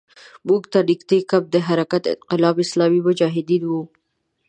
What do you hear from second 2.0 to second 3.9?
انقلاب اسلامي مجاهدینو وو.